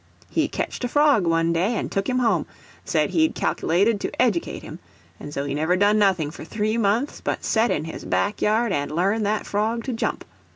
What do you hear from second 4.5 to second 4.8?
him;